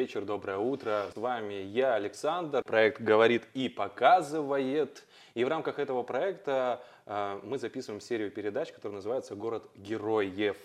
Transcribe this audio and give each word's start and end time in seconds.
вечер, 0.00 0.24
доброе 0.24 0.56
утро. 0.56 1.10
С 1.12 1.16
вами 1.18 1.52
я, 1.52 1.92
Александр. 1.92 2.62
Проект 2.62 3.02
«Говорит 3.02 3.46
и 3.52 3.68
показывает». 3.68 5.04
И 5.34 5.44
в 5.44 5.48
рамках 5.48 5.78
этого 5.78 6.02
проекта 6.02 6.82
э, 7.04 7.38
мы 7.42 7.58
записываем 7.58 8.00
серию 8.00 8.30
передач, 8.30 8.72
которая 8.72 8.96
называется 8.96 9.34
«Город 9.34 9.68
героев». 9.76 10.56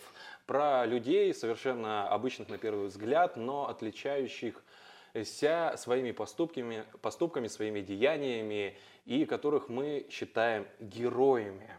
Про 0.45 0.85
людей, 0.85 1.33
совершенно 1.33 2.07
обычных 2.07 2.47
на 2.47 2.57
первый 2.57 2.87
взгляд, 2.87 3.35
но 3.35 3.67
отличающихся 3.67 5.73
своими 5.75 6.11
поступками, 6.11 6.85
поступками, 7.01 7.47
своими 7.47 7.81
деяниями, 7.81 8.77
и 9.03 9.25
которых 9.25 9.67
мы 9.67 10.07
считаем 10.09 10.65
героями. 10.79 11.69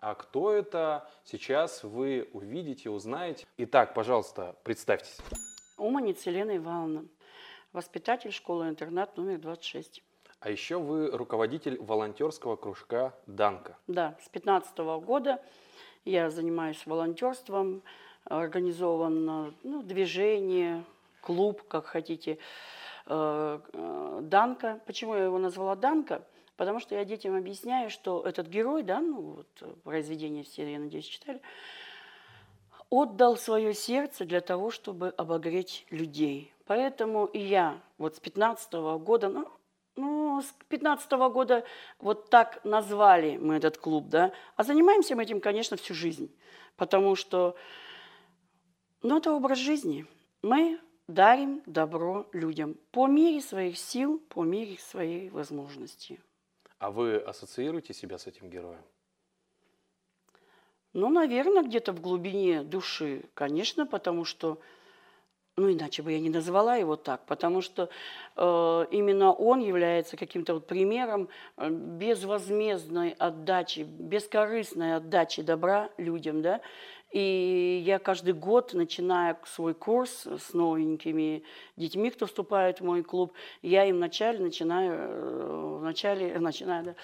А 0.00 0.16
кто 0.16 0.52
это, 0.52 1.08
сейчас 1.22 1.84
вы 1.84 2.28
увидите, 2.32 2.90
узнаете. 2.90 3.46
Итак, 3.56 3.94
пожалуйста, 3.94 4.56
представьтесь. 4.64 5.18
Уманиц 5.76 6.24
Елена 6.26 6.56
Ивановна, 6.56 7.06
воспитатель 7.72 8.30
школы-интернат 8.30 9.16
номер 9.16 9.38
26. 9.38 10.02
А 10.38 10.50
еще 10.50 10.78
вы 10.78 11.10
руководитель 11.10 11.78
волонтерского 11.80 12.54
кружка 12.56 13.14
«Данка». 13.26 13.76
Да, 13.88 14.16
с 14.22 14.28
15 14.28 14.78
года 15.02 15.42
я 16.04 16.30
занимаюсь 16.30 16.86
волонтерством, 16.86 17.82
организовано 18.24 19.54
ну, 19.62 19.82
движение, 19.82 20.84
клуб, 21.20 21.62
как 21.66 21.86
хотите, 21.86 22.38
э, 23.06 23.60
э, 23.72 24.18
Данка. 24.22 24.80
Почему 24.86 25.14
я 25.16 25.24
его 25.24 25.38
назвала 25.38 25.74
Данка? 25.74 26.24
Потому 26.56 26.78
что 26.78 26.94
я 26.94 27.04
детям 27.04 27.34
объясняю, 27.34 27.90
что 27.90 28.22
этот 28.22 28.46
герой, 28.46 28.84
да, 28.84 29.00
ну 29.00 29.20
вот 29.20 29.82
произведение 29.82 30.44
все, 30.44 30.70
я 30.70 30.78
надеюсь, 30.78 31.06
читали, 31.06 31.40
отдал 32.94 33.36
свое 33.36 33.74
сердце 33.74 34.24
для 34.24 34.40
того, 34.40 34.70
чтобы 34.70 35.08
обогреть 35.16 35.86
людей. 35.90 36.52
Поэтому 36.66 37.26
и 37.26 37.40
я 37.40 37.80
вот 37.98 38.16
с 38.16 38.20
15 38.20 38.74
-го 38.74 38.98
года, 38.98 39.28
ну, 39.28 39.48
ну, 39.96 40.40
с 40.42 40.54
15 40.68 41.12
-го 41.12 41.30
года 41.30 41.64
вот 41.98 42.30
так 42.30 42.64
назвали 42.64 43.36
мы 43.36 43.56
этот 43.56 43.78
клуб, 43.78 44.08
да, 44.08 44.32
а 44.56 44.62
занимаемся 44.62 45.16
мы 45.16 45.24
этим, 45.24 45.40
конечно, 45.40 45.76
всю 45.76 45.94
жизнь, 45.94 46.28
потому 46.76 47.16
что, 47.16 47.56
ну, 49.02 49.16
это 49.18 49.32
образ 49.32 49.58
жизни. 49.58 50.06
Мы 50.42 50.78
дарим 51.08 51.62
добро 51.66 52.26
людям 52.32 52.76
по 52.90 53.06
мере 53.06 53.40
своих 53.40 53.76
сил, 53.76 54.20
по 54.28 54.44
мере 54.44 54.78
своей 54.78 55.30
возможности. 55.30 56.20
А 56.78 56.90
вы 56.90 57.16
ассоциируете 57.16 57.94
себя 57.94 58.18
с 58.18 58.26
этим 58.26 58.50
героем? 58.50 58.82
Ну, 60.94 61.08
наверное, 61.08 61.64
где-то 61.64 61.92
в 61.92 62.00
глубине 62.00 62.62
души, 62.62 63.24
конечно, 63.34 63.84
потому 63.84 64.24
что, 64.24 64.60
ну, 65.56 65.72
иначе 65.72 66.02
бы 66.02 66.12
я 66.12 66.20
не 66.20 66.30
назвала 66.30 66.76
его 66.76 66.94
так, 66.94 67.26
потому 67.26 67.62
что 67.62 67.88
э, 68.36 68.86
именно 68.92 69.32
он 69.32 69.58
является 69.58 70.16
каким-то 70.16 70.54
вот 70.54 70.68
примером 70.68 71.28
э, 71.56 71.68
безвозмездной 71.68 73.10
отдачи, 73.18 73.80
бескорыстной 73.80 74.94
отдачи 74.94 75.42
добра 75.42 75.90
людям, 75.96 76.42
да, 76.42 76.60
и 77.14 77.80
я 77.86 78.00
каждый 78.00 78.34
год, 78.34 78.74
начиная 78.74 79.38
свой 79.46 79.72
курс 79.72 80.26
с 80.26 80.52
новенькими 80.52 81.44
детьми, 81.76 82.10
кто 82.10 82.26
вступает 82.26 82.80
в 82.80 82.84
мой 82.84 83.04
клуб, 83.04 83.32
я 83.62 83.84
им 83.84 83.96
вначале 83.96 84.40
начинаю, 84.40 84.92
э, 84.96 85.76
вначале, 85.78 86.36
начинаю, 86.40 86.84
да, 86.84 86.94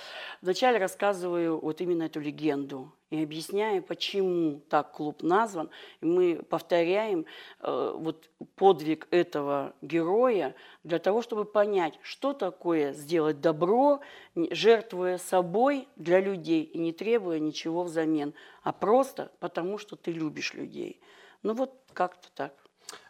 вначале 0.43 0.79
рассказываю 0.79 1.61
вот 1.61 1.81
именно 1.81 2.03
эту 2.03 2.19
легенду 2.19 2.93
и 3.11 3.23
объясняю, 3.23 3.83
почему 3.83 4.61
так 4.69 4.93
клуб 4.93 5.23
назван. 5.23 5.69
И 6.01 6.07
мы 6.07 6.43
повторяем 6.49 7.27
э, 7.61 7.93
вот 7.97 8.31
подвиг 8.55 9.09
этого 9.11 9.75
героя 9.83 10.55
для 10.85 11.01
того, 11.01 11.21
чтобы 11.21 11.45
понять, 11.45 11.99
что 12.03 12.33
такое 12.33 12.93
сделать 12.93 13.41
добро, 13.41 14.01
жертвуя 14.35 15.19
собой 15.19 15.89
для 15.97 16.21
людей 16.21 16.63
и 16.63 16.79
не 16.79 16.93
требуя 16.93 17.41
ничего 17.41 17.83
взамен, 17.83 18.33
а 18.63 18.73
просто 18.73 19.33
потому, 19.41 19.77
что 19.79 19.97
ты 20.03 20.13
любишь 20.13 20.55
людей. 20.55 21.01
Ну 21.43 21.55
вот 21.55 21.81
как-то 21.93 22.31
так. 22.33 22.55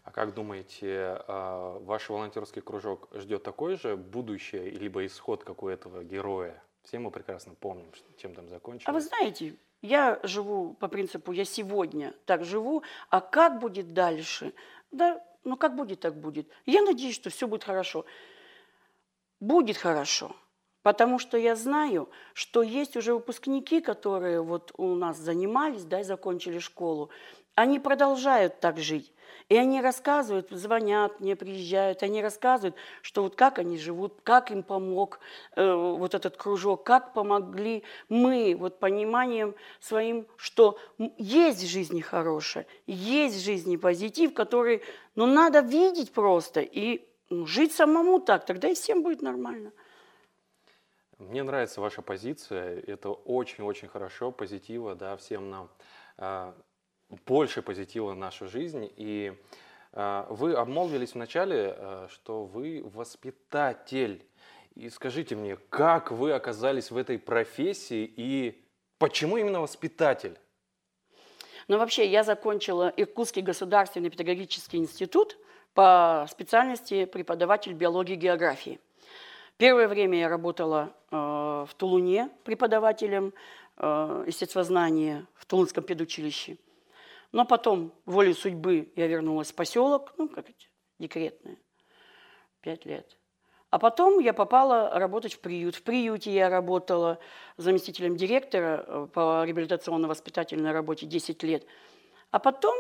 А 0.05 0.11
как 0.11 0.35
думаете, 0.35 1.23
а, 1.27 1.79
ваш 1.81 2.09
волонтерский 2.09 2.63
кружок 2.63 3.09
ждет 3.15 3.43
такое 3.43 3.77
же 3.77 3.97
будущее, 3.97 4.71
либо 4.71 5.07
исход, 5.07 5.45
как 5.45 5.63
у 5.63 5.69
этого 5.69 6.05
героя? 6.05 6.63
Все 6.83 6.99
мы 6.99 7.11
прекрасно 7.11 7.55
помним, 7.55 7.87
чем 8.17 8.35
там 8.35 8.49
закончилось. 8.49 8.89
А 8.89 8.93
вы 8.93 9.01
знаете, 9.01 9.57
я 9.83 10.21
живу 10.23 10.75
по 10.75 10.89
принципу 10.89 11.33
«я 11.33 11.45
сегодня 11.45 12.15
так 12.27 12.45
живу», 12.45 12.83
а 13.09 13.21
как 13.21 13.59
будет 13.59 13.93
дальше? 13.93 14.53
Да, 14.91 15.25
ну 15.45 15.57
как 15.57 15.77
будет, 15.77 16.01
так 16.01 16.17
будет. 16.17 16.49
Я 16.67 16.83
надеюсь, 16.83 17.15
что 17.15 17.31
все 17.31 17.47
будет 17.47 17.65
хорошо. 17.65 18.05
Будет 19.41 19.77
хорошо, 19.79 20.37
потому 20.83 21.19
что 21.19 21.37
я 21.37 21.57
знаю, 21.57 22.09
что 22.35 22.63
есть 22.63 22.97
уже 22.97 23.15
выпускники, 23.15 23.81
которые 23.81 24.43
вот 24.43 24.73
у 24.77 24.95
нас 24.95 25.19
занимались, 25.19 25.85
да, 25.85 26.01
и 26.01 26.05
закончили 26.05 26.59
школу, 26.59 27.11
они 27.55 27.79
продолжают 27.79 28.61
так 28.61 28.79
жить. 28.79 29.13
И 29.49 29.57
они 29.57 29.81
рассказывают, 29.81 30.49
звонят 30.51 31.21
мне, 31.21 31.35
приезжают, 31.35 32.03
они 32.03 32.23
рассказывают, 32.23 32.77
что 33.03 33.25
вот 33.25 33.35
как 33.35 33.59
они 33.59 33.79
живут, 33.79 34.21
как 34.23 34.53
им 34.53 34.63
помог 34.63 35.19
э, 35.57 35.73
вот 35.73 36.15
этот 36.15 36.37
кружок, 36.37 36.85
как 36.85 37.13
помогли 37.15 37.83
мы 38.09 38.57
вот 38.57 38.79
пониманием 38.79 39.57
своим, 39.81 40.27
что 40.37 40.79
есть 41.19 41.63
в 41.63 41.67
жизни 41.67 42.01
хорошее, 42.01 42.67
есть 42.87 43.37
в 43.37 43.45
жизни 43.45 43.77
позитив, 43.77 44.35
который, 44.35 44.83
ну, 45.17 45.27
надо 45.27 45.61
видеть 45.61 46.13
просто 46.13 46.61
и 46.61 47.05
ну, 47.29 47.45
жить 47.47 47.73
самому 47.73 48.21
так, 48.21 48.47
тогда 48.47 48.69
и 48.69 48.75
всем 48.75 49.03
будет 49.03 49.21
нормально. 49.21 49.73
Мне 51.21 51.43
нравится 51.43 51.83
ваша 51.83 52.01
позиция, 52.01 52.81
это 52.81 53.11
очень-очень 53.11 53.89
хорошо, 53.89 54.33
позитива, 54.33 54.95
да, 54.95 55.19
всем 55.19 55.51
нам. 55.51 55.71
А, 56.17 56.55
больше 57.27 57.61
позитива 57.61 58.13
в 58.13 58.17
нашу 58.17 58.49
жизнь. 58.49 58.91
И 58.97 59.37
э, 59.93 60.25
вы 60.31 60.55
обмолвились 60.55 61.15
вначале, 61.15 61.75
э, 61.77 62.09
что 62.11 62.45
вы 62.45 62.83
воспитатель. 62.83 64.25
И 64.75 64.89
скажите 64.89 65.37
мне, 65.37 65.57
как 65.69 66.11
вы 66.11 66.33
оказались 66.33 66.91
в 66.91 66.97
этой 66.97 67.19
профессии 67.19 68.11
и 68.17 68.65
почему 68.99 69.37
именно 69.37 69.61
воспитатель? 69.61 70.39
Ну, 71.69 71.77
вообще, 71.77 72.09
я 72.09 72.25
закончила 72.25 72.93
Иркутский 72.97 73.43
государственный 73.43 74.09
педагогический 74.09 74.79
институт 74.79 75.37
по 75.75 76.27
специальности 76.31 77.05
преподаватель 77.05 77.75
биологии 77.75 78.15
и 78.15 78.17
географии. 78.17 78.81
Первое 79.61 79.89
время 79.89 80.19
я 80.19 80.31
работала 80.31 80.95
э, 81.11 81.17
в 81.17 81.69
Тулуне 81.77 82.31
преподавателем 82.45 83.35
э, 83.77 84.25
естествознания 84.27 85.27
в 85.35 85.45
Тулунском 85.45 85.85
педучилище. 85.85 86.57
Но 87.31 87.45
потом, 87.45 87.93
волей 88.07 88.33
судьбы, 88.33 88.91
я 88.97 89.07
вернулась 89.07 89.53
в 89.53 89.55
поселок, 89.55 90.15
ну, 90.17 90.31
как 90.31 90.49
эти, 90.49 90.71
декретные, 90.99 91.59
пять 92.63 92.87
лет. 92.87 93.19
А 93.69 93.79
потом 93.79 94.19
я 94.19 94.33
попала 94.33 94.99
работать 94.99 95.35
в 95.35 95.41
приют. 95.41 95.75
В 95.75 95.83
приюте 95.83 96.33
я 96.33 96.49
работала 96.49 97.19
заместителем 97.59 98.17
директора 98.17 98.83
э, 98.87 99.09
по 99.13 99.45
реабилитационно-воспитательной 99.45 100.73
работе 100.73 101.05
10 101.05 101.43
лет. 101.43 101.67
А 102.31 102.39
потом 102.39 102.75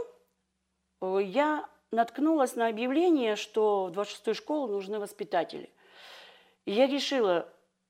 я 1.03 1.69
наткнулась 1.91 2.57
на 2.57 2.69
объявление, 2.69 3.37
что 3.37 3.85
в 3.85 3.91
26-ю 3.91 4.33
школу 4.33 4.67
нужны 4.69 4.99
воспитатели. 4.99 5.69
Я 6.67 6.87
решила, 6.87 7.49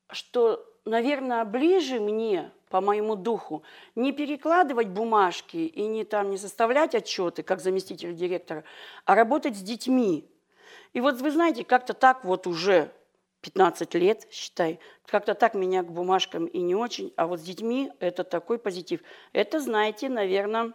что, 0.09 0.65
наверное, 0.85 1.45
ближе 1.45 1.99
мне 1.99 2.51
по 2.71 2.81
моему 2.81 3.15
духу, 3.15 3.63
не 3.95 4.13
перекладывать 4.13 4.87
бумажки 4.87 5.57
и 5.57 5.85
не, 5.85 6.05
там, 6.05 6.31
не 6.31 6.37
составлять 6.37 6.95
отчеты, 6.95 7.43
как 7.43 7.59
заместитель 7.59 8.15
директора, 8.15 8.63
а 9.05 9.13
работать 9.13 9.57
с 9.57 9.61
детьми. 9.61 10.25
И 10.93 11.01
вот 11.01 11.21
вы 11.21 11.31
знаете, 11.31 11.63
как-то 11.65 11.93
так 11.93 12.23
вот 12.23 12.47
уже 12.47 12.91
15 13.41 13.93
лет, 13.95 14.27
считай, 14.31 14.79
как-то 15.05 15.35
так 15.35 15.53
меня 15.53 15.83
к 15.83 15.91
бумажкам 15.91 16.45
и 16.45 16.59
не 16.61 16.73
очень, 16.73 17.13
а 17.17 17.27
вот 17.27 17.39
с 17.39 17.43
детьми 17.43 17.91
это 17.99 18.23
такой 18.23 18.57
позитив. 18.57 19.01
Это, 19.33 19.59
знаете, 19.59 20.07
наверное, 20.07 20.73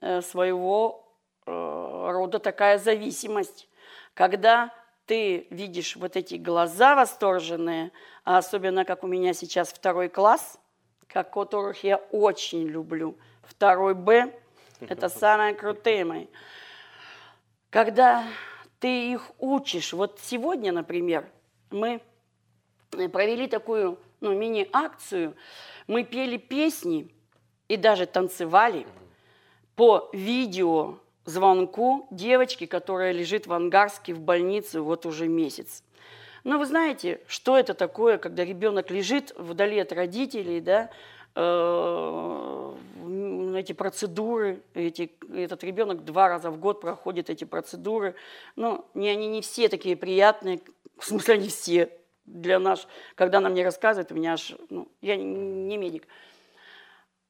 э, 0.00 0.22
своего 0.22 1.12
э, 1.44 1.50
рода 1.50 2.38
такая 2.38 2.78
зависимость, 2.78 3.68
когда 4.14 4.72
ты 5.08 5.48
видишь 5.50 5.96
вот 5.96 6.16
эти 6.16 6.36
глаза 6.36 6.94
восторженные, 6.94 7.90
а 8.24 8.38
особенно 8.38 8.84
как 8.84 9.02
у 9.02 9.08
меня 9.08 9.32
сейчас 9.34 9.72
второй 9.72 10.08
класс– 10.08 10.60
как 11.08 11.32
которых 11.32 11.82
я 11.84 11.96
очень 12.12 12.66
люблю. 12.68 13.16
Второй 13.42 13.94
Б– 13.94 14.32
это 14.80 15.08
самые 15.08 15.54
крутые 15.54 16.04
мои. 16.04 16.26
Когда 17.70 18.24
ты 18.78 19.12
их 19.12 19.30
учишь, 19.38 19.92
вот 19.92 20.20
сегодня, 20.22 20.72
например, 20.72 21.28
мы 21.70 22.00
провели 22.90 23.48
такую 23.48 23.98
ну, 24.20 24.34
мини-акцию, 24.34 25.34
мы 25.86 26.04
пели 26.04 26.36
песни 26.36 27.12
и 27.68 27.76
даже 27.76 28.06
танцевали 28.06 28.86
по 29.76 30.08
видео 30.12 30.98
звонку 31.28 32.06
девочки, 32.10 32.66
которая 32.66 33.12
лежит 33.12 33.46
в 33.46 33.52
Ангарске 33.52 34.14
в 34.14 34.20
больнице 34.20 34.80
вот 34.80 35.06
уже 35.06 35.28
месяц. 35.28 35.82
Но 36.44 36.58
вы 36.58 36.66
знаете, 36.66 37.20
что 37.26 37.58
это 37.58 37.74
такое, 37.74 38.16
когда 38.18 38.44
ребенок 38.44 38.90
лежит 38.90 39.34
вдали 39.36 39.78
от 39.78 39.92
родителей, 39.92 40.60
да, 40.60 40.90
э, 41.34 42.74
эти 43.56 43.72
процедуры, 43.72 44.62
эти, 44.74 45.12
этот 45.34 45.62
ребенок 45.64 46.04
два 46.04 46.28
раза 46.28 46.50
в 46.50 46.58
год 46.58 46.80
проходит 46.80 47.28
эти 47.28 47.44
процедуры. 47.44 48.14
Ну, 48.56 48.86
не, 48.94 49.10
они 49.10 49.26
не 49.26 49.42
все 49.42 49.68
такие 49.68 49.96
приятные, 49.96 50.60
в 50.96 51.04
смысле, 51.04 51.34
они 51.34 51.48
все 51.48 51.90
для 52.24 52.58
нас. 52.58 52.86
Когда 53.14 53.38
она 53.38 53.50
мне 53.50 53.64
рассказывает, 53.64 54.12
у 54.12 54.14
меня 54.14 54.34
аж, 54.34 54.54
ну, 54.70 54.88
я 55.02 55.16
не 55.16 55.76
медик. 55.76 56.06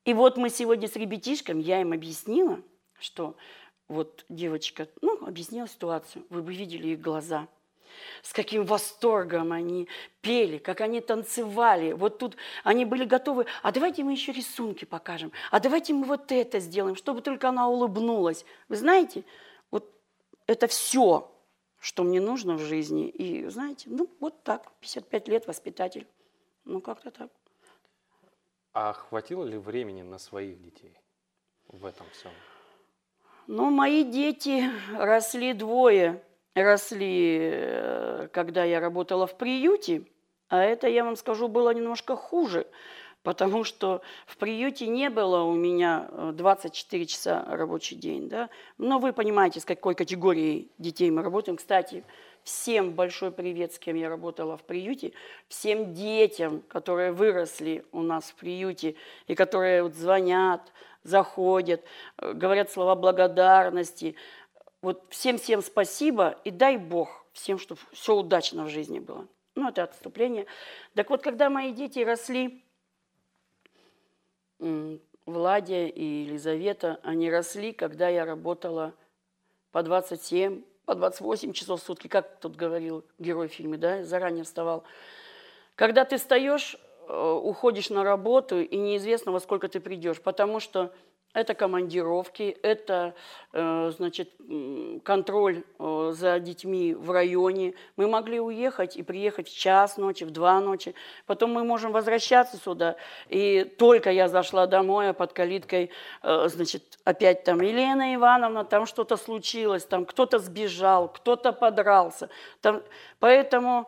И 0.04 0.14
вот 0.14 0.36
мы 0.36 0.50
сегодня 0.50 0.86
с 0.86 0.96
ребятишками, 0.96 1.62
я 1.62 1.80
им 1.80 1.92
объяснила, 1.92 2.60
что 2.98 3.36
вот 3.88 4.24
девочка, 4.28 4.88
ну, 5.00 5.26
объяснила 5.26 5.68
ситуацию, 5.68 6.24
вы 6.30 6.42
бы 6.42 6.54
видели 6.54 6.88
их 6.88 7.00
глаза– 7.00 7.48
с 8.22 8.32
каким 8.32 8.64
восторгом 8.64 9.52
они 9.52 9.88
пели, 10.20 10.58
как 10.58 10.80
они 10.80 11.00
танцевали. 11.00 11.92
Вот 11.92 12.18
тут 12.18 12.36
они 12.64 12.84
были 12.84 13.04
готовы, 13.04 13.46
а 13.62 13.72
давайте 13.72 14.04
мы 14.04 14.12
еще 14.12 14.32
рисунки 14.32 14.84
покажем, 14.84 15.32
а 15.50 15.60
давайте 15.60 15.92
мы 15.92 16.06
вот 16.06 16.32
это 16.32 16.60
сделаем, 16.60 16.96
чтобы 16.96 17.22
только 17.22 17.48
она 17.48 17.68
улыбнулась. 17.68 18.44
Вы 18.68 18.76
знаете, 18.76 19.24
вот 19.70 19.90
это 20.46 20.66
все, 20.66 21.30
что 21.78 22.02
мне 22.04 22.20
нужно 22.20 22.54
в 22.54 22.60
жизни. 22.60 23.08
И 23.08 23.46
знаете, 23.48 23.88
ну 23.90 24.08
вот 24.20 24.42
так, 24.42 24.70
55 24.80 25.28
лет 25.28 25.46
воспитатель. 25.46 26.06
Ну 26.64 26.80
как-то 26.80 27.10
так. 27.10 27.30
А 28.72 28.92
хватило 28.92 29.44
ли 29.44 29.56
времени 29.56 30.02
на 30.02 30.18
своих 30.18 30.60
детей 30.62 30.96
в 31.68 31.84
этом 31.86 32.06
всем? 32.10 32.32
Ну, 33.48 33.70
мои 33.70 34.04
дети 34.04 34.70
росли 34.94 35.54
двое 35.54 36.22
росли, 36.54 37.38
э, 37.40 38.28
когда 38.30 38.64
я 38.64 38.78
работала 38.78 39.26
в 39.26 39.38
приюте, 39.38 40.02
а 40.48 40.62
это, 40.62 40.86
я 40.86 41.02
вам 41.02 41.16
скажу, 41.16 41.48
было 41.48 41.70
немножко 41.70 42.14
хуже, 42.14 42.66
потому 43.22 43.64
что 43.64 44.02
в 44.26 44.36
приюте 44.36 44.86
не 44.86 45.08
было 45.08 45.44
у 45.44 45.54
меня 45.54 46.10
24 46.34 47.02
э, 47.02 47.06
часа 47.06 47.42
рабочий 47.48 47.96
день. 47.96 48.28
Да? 48.28 48.50
Но 48.76 48.98
вы 48.98 49.14
понимаете, 49.14 49.60
с 49.60 49.64
какой 49.64 49.94
категорией 49.94 50.70
детей 50.76 51.10
мы 51.10 51.22
работаем. 51.22 51.56
Кстати, 51.56 52.04
всем 52.42 52.92
большой 52.92 53.30
привет, 53.30 53.72
с 53.72 53.78
кем 53.78 53.96
я 53.96 54.10
работала 54.10 54.58
в 54.58 54.62
приюте, 54.62 55.12
всем 55.48 55.94
детям, 55.94 56.60
которые 56.68 57.12
выросли 57.12 57.82
у 57.92 58.02
нас 58.02 58.24
в 58.24 58.34
приюте 58.34 58.94
и 59.26 59.34
которые 59.34 59.84
вот 59.84 59.94
звонят, 59.94 60.70
заходят, 61.02 61.82
э, 62.18 62.32
говорят 62.32 62.70
слова 62.70 62.94
благодарности– 62.94 64.14
вот 64.80 65.04
всем-всем 65.10 65.60
спасибо 65.62 66.38
и 66.44 66.50
дай 66.50 66.76
Бог 66.76 67.26
всем, 67.32 67.58
чтобы 67.58 67.80
все 67.92 68.14
удачно 68.14 68.64
в 68.64 68.68
жизни 68.68 69.00
было. 69.00 69.26
Ну, 69.54 69.68
это 69.68 69.82
отступление. 69.82 70.46
Так 70.94 71.10
вот, 71.10 71.22
когда 71.22 71.50
мои 71.50 71.72
дети 71.72 71.98
росли, 72.00 72.64
Владя 75.26 75.86
и 75.86 76.04
Елизавета, 76.04 77.00
они 77.02 77.30
росли, 77.30 77.72
когда 77.72 78.08
я 78.08 78.24
работала 78.24 78.94
по 79.72 79.82
27, 79.82 80.62
по 80.84 80.94
28 80.94 81.52
часов 81.52 81.82
в 81.82 81.84
сутки, 81.84 82.06
как 82.06 82.38
тут 82.40 82.56
говорил 82.56 83.04
герой 83.18 83.48
в 83.48 83.52
фильме, 83.52 83.78
да, 83.78 84.04
заранее 84.04 84.44
вставал. 84.44 84.84
Когда 85.74 86.04
ты 86.04 86.16
встаешь, 86.16 86.76
э, 87.08 87.40
уходишь 87.42 87.90
на 87.90 88.04
работу, 88.04 88.60
и 88.60 88.76
неизвестно, 88.76 89.32
во 89.32 89.40
сколько 89.40 89.68
ты 89.68 89.80
придешь, 89.80 90.20
потому 90.20 90.60
что 90.60 90.92
это 91.34 91.54
командировки, 91.54 92.56
это 92.62 93.14
э, 93.52 93.92
значит, 93.94 94.30
контроль 95.04 95.62
э, 95.78 96.12
за 96.14 96.40
детьми 96.40 96.94
в 96.94 97.10
районе. 97.10 97.74
Мы 97.96 98.08
могли 98.08 98.40
уехать 98.40 98.96
и 98.96 99.02
приехать 99.02 99.48
в 99.48 99.56
час 99.56 99.98
ночи, 99.98 100.24
в 100.24 100.30
два 100.30 100.58
ночи. 100.60 100.94
Потом 101.26 101.52
мы 101.52 101.64
можем 101.64 101.92
возвращаться 101.92 102.56
сюда. 102.56 102.96
И 103.28 103.64
только 103.78 104.10
я 104.10 104.28
зашла 104.28 104.66
домой, 104.66 105.10
а 105.10 105.12
под 105.12 105.34
калиткой, 105.34 105.90
значит, 106.22 106.98
опять 107.04 107.44
там 107.44 107.60
Елена 107.60 108.14
Ивановна, 108.14 108.64
там 108.64 108.86
что-то 108.86 109.16
случилось, 109.16 109.84
там 109.84 110.06
кто-то 110.06 110.38
сбежал, 110.38 111.08
кто-то 111.08 111.52
подрался. 111.52 112.30
Там, 112.62 112.82
поэтому, 113.20 113.86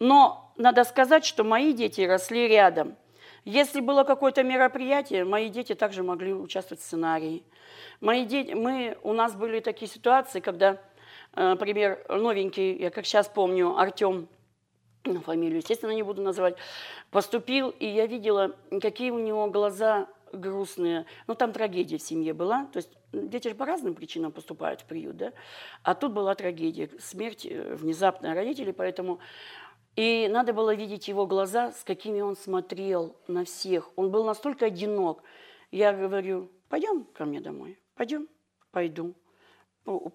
но 0.00 0.52
надо 0.56 0.82
сказать, 0.82 1.24
что 1.24 1.44
мои 1.44 1.72
дети 1.72 2.00
росли 2.00 2.48
рядом– 2.48 2.96
если 3.44 3.80
было 3.80 4.04
какое-то 4.04 4.42
мероприятие, 4.42 5.24
мои 5.24 5.48
дети 5.48 5.74
также 5.74 6.02
могли 6.02 6.34
участвовать 6.34 6.82
в 6.82 6.84
сценарии. 6.84 7.42
Мои 8.00 8.26
дети, 8.26 8.52
мы, 8.52 8.98
у 9.02 9.12
нас 9.12 9.34
были 9.34 9.60
такие 9.60 9.90
ситуации, 9.90 10.40
когда, 10.40 10.78
э, 11.34 11.48
например, 11.48 12.04
новенький, 12.08 12.76
я 12.76 12.90
как 12.90 13.06
сейчас 13.06 13.28
помню, 13.28 13.76
Артем, 13.78 14.28
ну, 15.04 15.20
фамилию, 15.20 15.58
естественно, 15.58 15.92
не 15.92 16.02
буду 16.02 16.20
называть, 16.20 16.56
поступил, 17.10 17.70
и 17.70 17.86
я 17.86 18.06
видела, 18.06 18.54
какие 18.82 19.10
у 19.10 19.18
него 19.18 19.46
глаза 19.48 20.06
грустные. 20.32 21.06
Ну, 21.26 21.34
там 21.34 21.52
трагедия 21.52 21.96
в 21.96 22.02
семье 22.02 22.34
была. 22.34 22.66
То 22.66 22.76
есть 22.76 22.90
дети 23.12 23.48
же 23.48 23.54
по 23.54 23.64
разным 23.64 23.94
причинам 23.94 24.32
поступают 24.32 24.82
в 24.82 24.84
приют, 24.84 25.16
да? 25.16 25.32
А 25.82 25.94
тут 25.94 26.12
была 26.12 26.34
трагедия, 26.34 26.90
смерть 27.00 27.46
э, 27.46 27.74
внезапная 27.74 28.34
родителей, 28.34 28.72
поэтому 28.72 29.18
и 30.00 30.28
надо 30.28 30.54
было 30.54 30.74
видеть 30.74 31.08
его 31.08 31.26
глаза, 31.26 31.72
с 31.72 31.84
какими 31.84 32.22
он 32.22 32.34
смотрел 32.34 33.14
на 33.28 33.44
всех. 33.44 33.90
Он 33.96 34.10
был 34.10 34.24
настолько 34.24 34.64
одинок. 34.64 35.22
Я 35.70 35.92
говорю, 35.92 36.50
пойдем 36.70 37.04
ко 37.12 37.26
мне 37.26 37.38
домой. 37.38 37.78
Пойдем, 37.96 38.26
пойду. 38.70 39.14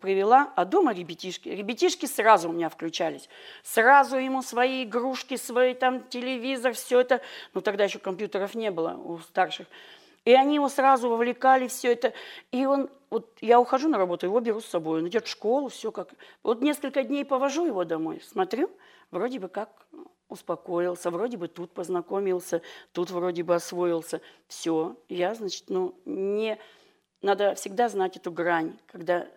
Привела, 0.01 0.51
а 0.55 0.65
дома 0.65 0.91
ребятишки. 0.91 1.49
Ребятишки 1.49 2.07
сразу 2.07 2.49
у 2.49 2.51
меня 2.51 2.69
включались. 2.69 3.29
Сразу 3.61 4.17
ему 4.17 4.41
свои 4.41 4.85
игрушки, 4.85 5.35
свой 5.35 5.75
там 5.75 6.07
телевизор, 6.07 6.73
все 6.73 7.01
это. 7.01 7.21
Ну, 7.53 7.61
тогда 7.61 7.83
еще 7.83 7.99
компьютеров 7.99 8.55
не 8.55 8.71
было 8.71 8.95
у 8.95 9.19
старших. 9.19 9.67
И 10.25 10.33
они 10.33 10.55
его 10.55 10.69
сразу 10.69 11.09
вовлекали, 11.09 11.67
все 11.67 11.93
это. 11.93 12.13
И 12.51 12.65
он, 12.65 12.89
вот 13.09 13.37
я 13.41 13.59
ухожу 13.59 13.87
на 13.87 13.97
работу, 13.97 14.25
его 14.25 14.39
беру 14.39 14.59
с 14.59 14.65
собой. 14.65 14.99
Он 14.99 15.07
идет 15.07 15.25
в 15.25 15.29
школу, 15.29 15.69
все 15.69 15.91
как. 15.91 16.09
Вот 16.43 16.61
несколько 16.61 17.03
дней 17.03 17.23
повожу 17.23 17.65
его 17.65 17.85
домой, 17.85 18.21
смотрю– 18.21 18.69
вроде 19.11 19.39
бы 19.39 19.47
как 19.47 19.87
успокоился, 20.27 21.11
вроде 21.11 21.37
бы 21.37 21.47
тут 21.47 21.71
познакомился, 21.71 22.61
тут 22.91 23.11
вроде 23.11 23.43
бы 23.43 23.55
освоился. 23.55 24.21
Все, 24.47 24.95
я, 25.09 25.33
значит, 25.33 25.65
ну, 25.69 25.95
не... 26.05 26.59
Надо 27.21 27.55
всегда 27.55 27.89
знать 27.89 28.17
эту 28.17 28.31
грань, 28.31 28.77
когда, 28.87 29.27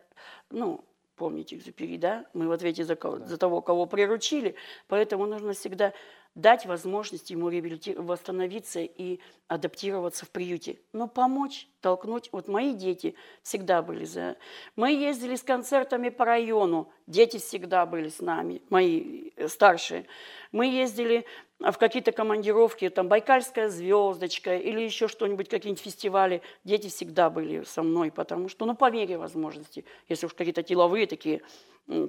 ну, 0.50 0.84
помните 1.16 1.56
Экзюпери, 1.56 1.96
да? 1.96 2.26
Мы 2.34 2.48
в 2.48 2.52
ответе 2.52 2.84
за, 2.84 2.96
кого, 2.96 3.18
за 3.18 3.38
того, 3.38 3.62
кого 3.62 3.86
приручили, 3.86 4.56
поэтому 4.88 5.26
нужно 5.26 5.52
всегда 5.52 5.94
дать 6.38 6.66
возможность 6.66 7.30
ему 7.30 7.50
восстановиться 7.96 8.80
и 8.80 9.18
адаптироваться 9.48 10.24
в 10.24 10.30
приюте. 10.30 10.78
Но 10.92 11.08
помочь, 11.08 11.66
толкнуть. 11.80 12.28
Вот 12.30 12.46
мои 12.46 12.74
дети 12.74 13.16
всегда 13.42 13.82
были 13.82 14.04
за... 14.04 14.36
Мы 14.76 14.92
ездили 14.92 15.34
с 15.34 15.42
концертами 15.42 16.10
по 16.10 16.24
району, 16.24 16.92
дети 17.08 17.38
всегда 17.38 17.86
были 17.86 18.08
с 18.08 18.20
нами, 18.20 18.62
мои 18.70 19.32
э, 19.34 19.48
старшие. 19.48 20.06
Мы 20.52 20.66
ездили 20.66 21.26
в 21.58 21.72
какие-то 21.72 22.12
командировки, 22.12 22.88
там 22.88 23.08
Байкальская 23.08 23.68
звездочка 23.68 24.56
или 24.56 24.80
еще 24.80 25.08
что-нибудь, 25.08 25.48
какие-нибудь 25.48 25.82
фестивали. 25.82 26.40
Дети 26.62 26.86
всегда 26.86 27.30
были 27.30 27.64
со 27.64 27.82
мной, 27.82 28.12
потому 28.12 28.48
что, 28.48 28.64
ну, 28.64 28.76
по 28.76 28.92
мере 28.92 29.18
возможности, 29.18 29.84
если 30.08 30.26
уж 30.26 30.34
какие-то 30.34 30.62
деловые 30.62 31.08
такие 31.08 31.42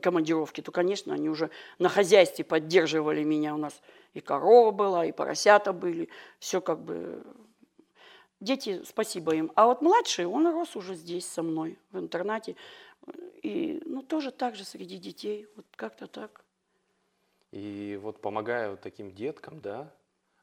командировки, 0.04 0.62
то, 0.62 0.72
конечно, 0.72 1.16
они 1.16 1.30
уже 1.30 1.50
на 1.80 1.90
хозяйстве 1.90 2.46
поддерживали 2.46 3.24
меня 3.24 3.56
у 3.56 3.58
нас 3.58 3.82
и 4.14 4.22
корова 4.22 4.72
была, 4.72 5.06
и 5.06 5.12
поросята 5.12 5.74
были. 5.74 6.10
Все 6.40 6.62
как 6.62 6.80
бы... 6.80 7.24
Дети, 8.40 8.84
спасибо 8.86 9.36
им. 9.36 9.52
А 9.56 9.66
вот 9.66 9.82
младший, 9.82 10.26
он 10.26 10.48
рос 10.48 10.76
уже 10.76 10.96
здесь 10.96 11.28
со 11.28 11.44
мной, 11.44 11.78
в 11.92 12.00
интернате. 12.00 12.56
И, 13.44 13.82
ну, 13.86 14.02
тоже 14.02 14.32
так 14.32 14.56
же 14.56 14.64
среди 14.64 14.98
детей. 14.98 15.48
Вот 15.56 15.66
как-то 15.76 16.08
так. 16.08 16.42
И 17.52 18.00
вот 18.02 18.22
помогая 18.22 18.72
вот 18.72 18.82
таким 18.82 19.12
деткам, 19.12 19.60
да, 19.60 19.92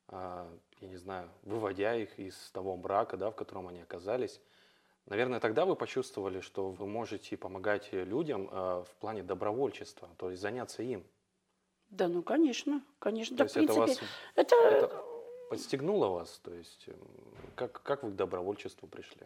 а, 0.09 0.49
я 0.81 0.89
не 0.89 0.97
знаю, 0.97 1.31
выводя 1.43 1.95
их 1.95 2.19
из 2.19 2.51
того 2.51 2.77
брака, 2.77 3.17
да, 3.17 3.31
в 3.31 3.37
котором 3.37 3.69
они 3.69 3.81
оказались, 3.81 4.41
наверное, 5.07 5.41
тогда 5.41 5.65
вы 5.65 5.77
почувствовали, 5.77 6.41
что 6.41 6.71
вы 6.71 6.87
можете 6.87 7.37
помогать 7.37 7.93
людям 7.93 8.49
а, 8.51 8.83
в 8.83 8.95
плане 8.97 9.23
добровольчества, 9.23 10.09
то 10.17 10.31
есть 10.31 10.43
заняться 10.43 10.83
им. 10.83 11.05
Да, 11.97 12.09
ну 12.09 12.23
конечно, 12.23 12.83
конечно. 12.99 13.37
То 13.39 13.45
есть 13.45 13.57
это 13.57 13.73
вас 13.73 14.01
это... 14.35 14.55
это 14.57 15.05
подстегнуло 15.49 16.09
вас? 16.09 16.41
То 16.45 16.53
есть 16.53 16.85
эм, 16.89 16.99
как, 17.55 17.83
как 17.83 18.03
вы 18.03 18.11
к 18.11 18.17
добровольчеству 18.17 18.87
пришли? 18.87 19.23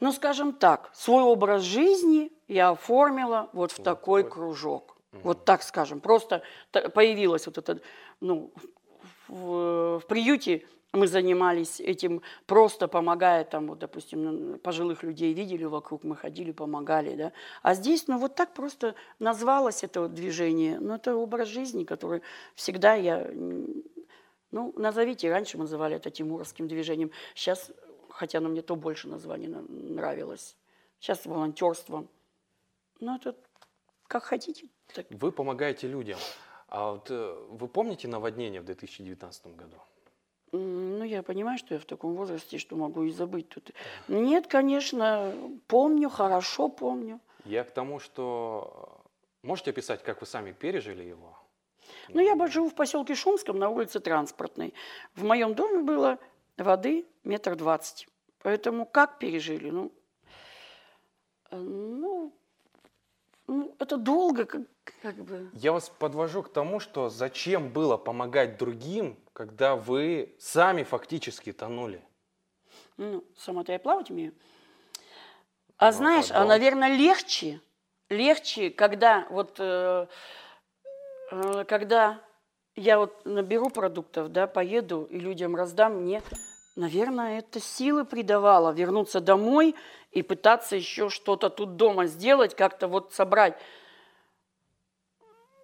Ну, 0.00 0.10
скажем 0.12 0.54
так, 0.54 0.90
свой 0.94 1.22
образ 1.22 1.62
жизни 1.62 2.32
я 2.48 2.70
оформила 2.70 3.50
вот 3.52 3.72
в 3.72 3.78
вот 3.78 3.84
такой, 3.84 4.22
такой 4.22 4.32
кружок. 4.32 4.96
Угу. 5.12 5.20
Вот 5.22 5.44
так 5.44 5.62
скажем. 5.62 6.00
Просто 6.00 6.42
появилась 6.72 7.46
вот 7.46 7.58
эта, 7.58 7.80
ну, 8.20 8.52
в, 9.28 10.00
в 10.00 10.06
приюте 10.08 10.66
мы 10.94 11.06
занимались 11.06 11.80
этим 11.80 12.22
просто 12.46 12.88
помогая, 12.88 13.44
там, 13.44 13.68
вот, 13.68 13.78
допустим, 13.78 14.58
пожилых 14.60 15.02
людей 15.02 15.32
видели 15.32 15.64
вокруг, 15.64 16.04
мы 16.04 16.16
ходили, 16.16 16.52
помогали, 16.52 17.14
да. 17.16 17.32
А 17.62 17.74
здесь, 17.74 18.06
ну, 18.06 18.18
вот 18.18 18.34
так 18.34 18.54
просто 18.54 18.94
назвалось 19.18 19.84
это 19.84 20.08
движение. 20.08 20.78
Ну, 20.78 20.94
это 20.94 21.16
образ 21.16 21.48
жизни, 21.48 21.84
который 21.84 22.22
всегда 22.54 22.94
я... 22.94 23.28
Ну, 24.50 24.72
назовите, 24.76 25.30
раньше 25.30 25.58
мы 25.58 25.64
называли 25.64 25.96
это 25.96 26.10
тимуровским 26.10 26.68
движением. 26.68 27.10
Сейчас, 27.34 27.72
хотя 28.08 28.38
оно 28.38 28.48
мне 28.48 28.62
то 28.62 28.76
больше 28.76 29.08
название 29.08 29.48
нравилось. 29.48 30.56
Сейчас 31.00 31.26
волонтерство. 31.26 32.06
Ну, 33.00 33.16
это 33.16 33.36
как 34.06 34.22
хотите. 34.22 34.68
Так. 34.94 35.06
Вы 35.10 35.32
помогаете 35.32 35.88
людям. 35.88 36.18
А 36.68 36.92
вот 36.92 37.10
э, 37.10 37.46
вы 37.50 37.68
помните 37.68 38.08
наводнение 38.08 38.60
в 38.60 38.64
2019 38.64 39.46
году? 39.56 39.76
Ну, 40.56 41.04
я 41.04 41.22
понимаю, 41.22 41.58
что 41.58 41.74
я 41.74 41.80
в 41.80 41.84
таком 41.84 42.14
возрасте, 42.14 42.58
что 42.58 42.76
могу 42.76 43.02
и 43.02 43.10
забыть 43.10 43.48
тут. 43.48 43.72
Нет, 44.08 44.46
конечно, 44.46 45.34
помню, 45.66 46.08
хорошо 46.08 46.68
помню. 46.68 47.20
Я 47.44 47.64
к 47.64 47.72
тому, 47.72 47.98
что 47.98 49.02
э, 49.42 49.46
можете 49.46 49.70
описать, 49.70 50.02
как 50.02 50.20
вы 50.20 50.26
сами 50.26 50.52
пережили 50.52 51.02
его? 51.02 51.36
Ну, 52.08 52.20
я 52.20 52.46
живу 52.46 52.68
в 52.68 52.74
поселке 52.74 53.14
Шумском 53.14 53.58
на 53.58 53.68
улице 53.68 54.00
Транспортной. 54.00 54.74
В 55.14 55.24
моем 55.24 55.54
доме 55.54 55.82
было 55.82 56.18
воды 56.56 57.04
метр 57.24 57.56
двадцать. 57.56 58.06
Поэтому 58.38 58.86
как 58.86 59.18
пережили? 59.18 59.70
Ну, 59.70 59.92
э, 61.50 61.56
ну, 61.56 62.32
ну 63.48 63.74
это 63.80 63.96
долго, 63.96 64.44
как, 64.44 64.62
как 65.02 65.16
бы. 65.16 65.50
Я 65.52 65.72
вас 65.72 65.88
подвожу 65.88 66.42
к 66.42 66.52
тому, 66.52 66.80
что 66.80 67.08
зачем 67.08 67.70
было 67.70 67.96
помогать 67.96 68.58
другим, 68.58 69.18
когда 69.32 69.76
вы 69.76 70.34
сами 70.38 70.82
фактически 70.82 71.52
тонули? 71.52 72.02
Ну, 72.96 73.24
сама-то 73.36 73.72
я 73.72 73.78
плавать 73.78 74.10
умею. 74.10 74.32
А 75.76 75.86
ну, 75.86 75.92
знаешь, 75.92 76.30
а, 76.30 76.44
наверное, 76.44 76.96
легче, 76.96 77.60
легче, 78.08 78.70
когда 78.70 79.26
вот, 79.30 79.56
э, 79.58 80.06
э, 81.32 81.64
когда 81.66 82.20
я 82.76 82.98
вот 82.98 83.24
наберу 83.24 83.70
продуктов, 83.70 84.30
да, 84.30 84.46
поеду 84.46 85.04
и 85.10 85.18
людям 85.18 85.56
раздам, 85.56 86.02
мне, 86.02 86.22
наверное, 86.76 87.38
это 87.38 87.60
силы 87.60 88.04
придавало 88.04 88.72
вернуться 88.72 89.20
домой 89.20 89.74
и 90.12 90.22
пытаться 90.22 90.76
еще 90.76 91.08
что-то 91.08 91.50
тут 91.50 91.76
дома 91.76 92.06
сделать, 92.06 92.54
как-то 92.54 92.88
вот 92.88 93.12
собрать 93.12 93.58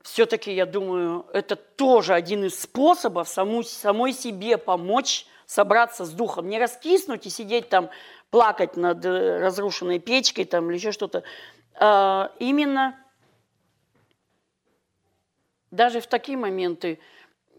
все-таки, 0.03 0.53
я 0.53 0.67
думаю, 0.67 1.27
это 1.33 1.57
тоже 1.57 2.15
один 2.15 2.45
из 2.45 2.61
способов 2.61 3.29
саму, 3.29 3.63
самой 3.63 4.13
себе 4.13 4.57
помочь 4.59 5.27
собраться 5.47 6.05
с 6.05 6.11
духом. 6.11 6.49
Не 6.49 6.59
раскиснуть 6.59 7.27
и 7.27 7.31
сидеть 7.31 7.69
там, 7.69 7.91
плакать 8.31 8.77
над 8.77 9.05
э, 9.05 9.41
разрушенной 9.41 9.99
печкой 9.99 10.45
там, 10.45 10.71
или 10.71 10.79
еще 10.79 10.93
что-то. 10.93 11.23
А, 11.75 12.33
именно 12.39 12.97
даже 15.71 16.01
в 16.01 16.07
такие 16.07 16.39
моменты 16.39 16.99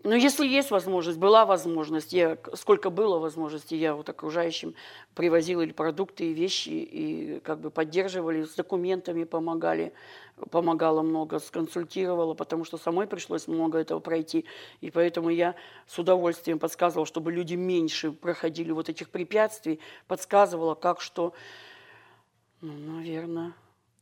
но 0.03 0.15
если 0.15 0.47
есть 0.47 0.71
возможность, 0.71 1.19
была 1.19 1.45
возможность, 1.45 2.11
я, 2.11 2.37
сколько 2.53 2.89
было 2.89 3.19
возможности, 3.19 3.75
я 3.75 3.93
вот 3.93 4.09
окружающим 4.09 4.73
привозила 5.13 5.61
или 5.61 5.73
продукты, 5.73 6.25
и 6.25 6.33
вещи, 6.33 6.69
и 6.69 7.39
как 7.41 7.59
бы 7.59 7.69
поддерживали, 7.69 8.43
с 8.43 8.55
документами 8.55 9.25
помогали, 9.25 9.93
помогала 10.49 11.03
много, 11.03 11.39
сконсультировала, 11.39 12.33
потому 12.33 12.63
что 12.63 12.77
самой 12.77 13.05
пришлось 13.05 13.47
много 13.47 13.77
этого 13.77 13.99
пройти. 13.99 14.45
И 14.81 14.89
поэтому 14.89 15.29
я 15.29 15.55
с 15.85 15.99
удовольствием 15.99 16.57
подсказывала, 16.57 17.05
чтобы 17.05 17.31
люди 17.31 17.53
меньше 17.53 18.11
проходили 18.11 18.71
вот 18.71 18.89
этих 18.89 19.09
препятствий, 19.09 19.79
подсказывала, 20.07 20.73
как 20.73 20.99
что, 20.99 21.33
ну, 22.61 22.73
наверное, 22.73 23.53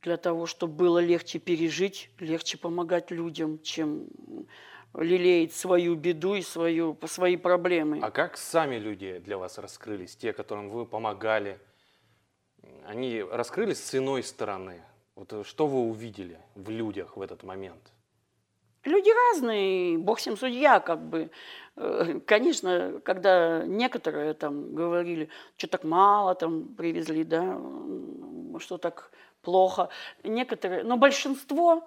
для 0.01 0.15
того, 0.15 0.46
чтобы 0.46 0.74
было 0.74 1.00
легче 1.00 1.39
пережить, 1.39 2.10
легче 2.20 2.58
помогать 2.58 3.12
людям, 3.12 3.60
чем 3.62 4.08
лелеять 4.93 5.53
свою 5.53 5.96
беду 5.96 6.36
и 6.36 6.41
свою, 6.41 6.98
свои 7.05 7.38
проблемы. 7.38 8.00
А 8.01 8.12
как 8.12 8.38
сами 8.38 8.77
люди 8.77 9.19
для 9.19 9.38
вас 9.38 9.58
раскрылись, 9.58 10.15
те, 10.15 10.34
которым 10.34 10.69
вы 10.69 10.86
помогали? 10.86 11.60
Они 12.86 13.22
раскрылись 13.22 13.84
с 13.84 13.96
иной 13.96 14.24
стороны. 14.24 14.81
Вот 15.15 15.46
что 15.46 15.67
вы 15.67 15.81
увидели 15.81 16.39
в 16.55 16.69
людях 16.69 17.17
в 17.17 17.22
этот 17.22 17.43
момент? 17.43 17.93
Люди 18.86 19.10
разные, 19.10 19.98
бог 19.98 20.19
всем 20.19 20.38
судья, 20.38 20.79
как 20.79 21.01
бы. 21.01 21.29
Э, 21.75 22.19
конечно, 22.25 23.01
когда 23.03 23.63
некоторые 23.65 24.34
там 24.34 24.74
говорили, 24.74 25.29
что 25.58 25.67
так 25.67 25.84
мало 25.84 26.34
там 26.34 26.75
привезли, 26.75 27.25
да, 27.25 27.60
что 28.60 28.77
так 28.77 29.12
плохо. 29.41 29.89
Некоторые, 30.24 30.84
но 30.84 30.96
большинство 30.96 31.84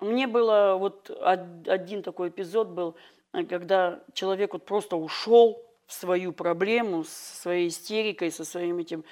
мне 0.00 0.26
было 0.26 0.76
вот 0.78 1.10
один 1.20 2.02
такой 2.02 2.28
эпизод 2.28 2.68
был, 2.68 2.96
э, 3.32 3.44
когда 3.44 4.02
человек 4.12 4.52
вот 4.52 4.64
просто 4.64 4.96
ушел 4.96 5.62
в 5.86 5.92
свою 5.92 6.32
проблему, 6.32 7.04
с 7.04 7.10
своей 7.10 7.68
истерикой, 7.68 8.30
со 8.30 8.44
своим 8.44 8.78
этим, 8.78 9.04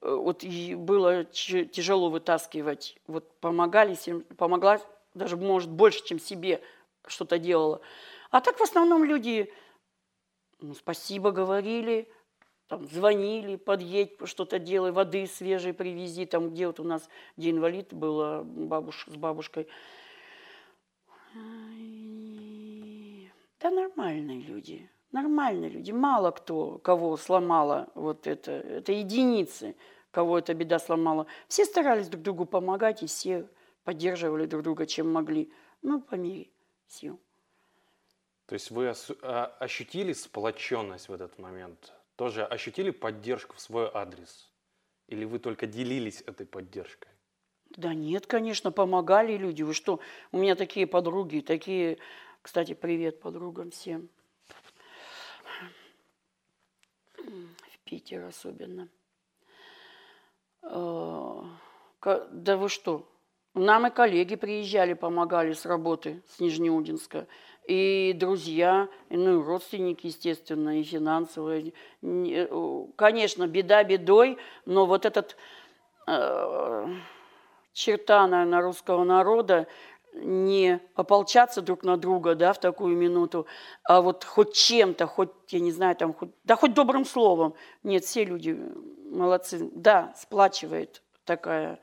э, 0.00 0.10
вот 0.10 0.42
и 0.42 0.74
было 0.74 1.24
тяжело 1.24 2.08
вытаскивать. 2.08 2.96
Вот 3.06 3.30
помогали, 3.40 3.96
помогла 4.36 4.80
даже, 5.12 5.36
может, 5.36 5.70
больше, 5.70 6.04
чем 6.04 6.18
себе 6.18 6.62
что-то 7.06 7.38
делала. 7.38 7.80
А 8.30 8.40
так 8.40 8.58
в 8.58 8.62
основном 8.62 9.04
люди 9.04 9.52
ну, 10.60 10.74
спасибо 10.74 11.32
говорили, 11.32 12.08
там, 12.68 12.86
звонили, 12.86 13.56
подъедь, 13.56 14.12
что-то 14.24 14.58
делай, 14.58 14.92
воды 14.92 15.26
свежей 15.26 15.74
привези, 15.74 16.24
там, 16.24 16.50
где 16.50 16.66
вот 16.66 16.80
у 16.80 16.84
нас, 16.84 17.08
где 17.36 17.50
инвалид 17.50 17.92
была 17.92 18.42
бабуш, 18.42 19.06
с 19.06 19.16
бабушкой– 19.16 19.68
да 23.60 23.70
нормальные 23.70 24.40
люди, 24.40 24.90
нормальные 25.12 25.70
люди. 25.70 25.92
Мало 25.92 26.30
кто, 26.30 26.78
кого 26.78 27.16
сломала 27.16 27.88
вот 27.94 28.26
это, 28.26 28.52
это 28.52 28.92
единицы, 28.92 29.76
кого 30.10 30.38
эта 30.38 30.54
беда 30.54 30.78
сломала. 30.78 31.26
Все 31.48 31.64
старались 31.64 32.08
друг 32.08 32.22
другу 32.22 32.46
помогать, 32.46 33.02
и 33.02 33.06
все 33.06 33.48
поддерживали 33.84 34.46
друг 34.46 34.62
друга, 34.62 34.86
чем 34.86 35.12
могли. 35.12 35.52
Ну, 35.82 36.00
по 36.00 36.14
мере 36.14 36.48
сил. 36.86 37.20
То 38.46 38.54
есть 38.54 38.70
вы 38.70 38.92
а, 39.22 39.56
ощутили 39.60 40.12
сплоченность 40.12 41.08
в 41.08 41.12
этот 41.12 41.38
момент? 41.38 41.92
Тоже 42.16 42.44
ощутили 42.44 42.90
поддержку 42.90 43.54
в 43.56 43.60
свой 43.60 43.88
адрес? 43.92 44.50
Или 45.06 45.24
вы 45.24 45.38
только 45.38 45.66
делились 45.66 46.22
этой 46.26 46.46
поддержкой? 46.46 47.10
Да 47.76 47.94
нет, 47.94 48.26
конечно, 48.26 48.72
помогали 48.72 49.36
люди. 49.36 49.62
Вы 49.62 49.74
что, 49.74 50.00
у 50.32 50.38
меня 50.38 50.54
такие 50.54 50.86
подруги, 50.86 51.40
такие... 51.40 51.98
Кстати, 52.42 52.74
привет 52.74 53.20
подругам 53.20 53.70
всем. 53.70 54.08
В 57.16 57.78
Питер 57.84 58.24
особенно. 58.24 58.88
А, 60.62 61.44
да 62.02 62.56
вы 62.56 62.68
что? 62.68 63.06
Нам 63.54 63.86
и 63.86 63.90
коллеги 63.90 64.36
приезжали, 64.36 64.94
помогали 64.94 65.52
с 65.52 65.66
работы, 65.66 66.22
с 66.28 66.40
Нижнеудинска. 66.40 67.26
И 67.66 68.12
друзья, 68.16 68.88
ну 69.10 69.40
и 69.40 69.44
родственники, 69.44 70.06
естественно, 70.06 70.80
и 70.80 70.82
финансовые. 70.82 71.72
Э, 72.02 72.86
конечно, 72.96 73.46
беда 73.46 73.84
бедой, 73.84 74.38
но 74.66 74.86
вот 74.86 75.04
этот 75.04 75.36
э, 76.06 76.86
черта, 77.80 78.26
наверное, 78.26 78.60
русского 78.60 79.04
народа 79.04 79.66
не 80.12 80.80
ополчаться 80.94 81.62
друг 81.62 81.82
на 81.82 81.96
друга, 81.96 82.34
да, 82.34 82.52
в 82.52 82.60
такую 82.60 82.96
минуту, 82.96 83.46
а 83.84 84.02
вот 84.02 84.24
хоть 84.24 84.54
чем-то, 84.54 85.06
хоть, 85.06 85.30
я 85.48 85.60
не 85.60 85.72
знаю, 85.72 85.96
там, 85.96 86.12
хоть, 86.12 86.30
да 86.44 86.56
хоть 86.56 86.74
добрым 86.74 87.04
словом. 87.04 87.54
Нет, 87.82 88.04
все 88.04 88.24
люди 88.24 88.58
молодцы. 89.06 89.70
Да, 89.72 90.12
сплачивает 90.16 91.02
такая, 91.24 91.80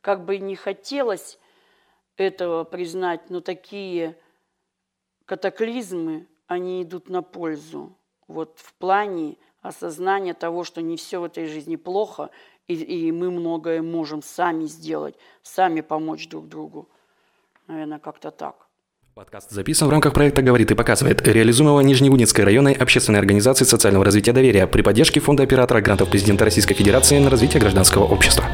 как 0.00 0.24
бы 0.24 0.38
не 0.38 0.56
хотелось 0.56 1.38
этого 2.16 2.64
признать, 2.64 3.28
но 3.28 3.40
такие 3.40 4.16
катаклизмы, 5.26 6.28
они 6.46 6.82
идут 6.82 7.08
на 7.08 7.22
пользу. 7.22 7.98
Вот 8.28 8.58
в 8.60 8.74
плане 8.74 9.36
осознания 9.62 10.34
того, 10.34 10.62
что 10.62 10.80
не 10.80 10.96
все 10.96 11.18
в 11.18 11.24
этой 11.24 11.46
жизни 11.46 11.76
плохо, 11.76 12.30
и, 12.68 12.74
и 12.74 13.12
мы 13.12 13.30
многое 13.30 13.82
можем 13.82 14.22
сами 14.22 14.64
сделать, 14.64 15.14
сами 15.42 15.80
помочь 15.80 16.28
друг 16.28 16.48
другу. 16.48 16.88
Наверное, 17.66 17.98
как-то 17.98 18.30
так. 18.30 18.56
Подкаст 19.14 19.50
записан 19.50 19.86
в 19.86 19.90
рамках 19.92 20.12
проекта 20.12 20.42
«Говорит 20.42 20.72
и 20.72 20.74
показывает», 20.74 21.26
реализуемого 21.26 21.80
Нижневудинской 21.82 22.44
районной 22.44 22.72
общественной 22.72 23.20
организации 23.20 23.64
социального 23.64 24.04
развития 24.04 24.32
доверия 24.32 24.66
при 24.66 24.82
поддержке 24.82 25.20
Фонда 25.20 25.44
оператора 25.44 25.80
грантов 25.80 26.10
президента 26.10 26.44
Российской 26.44 26.74
Федерации 26.74 27.20
на 27.20 27.30
развитие 27.30 27.60
гражданского 27.60 28.04
общества. 28.04 28.44